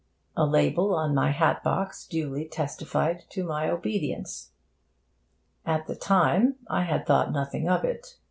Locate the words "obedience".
3.69-4.49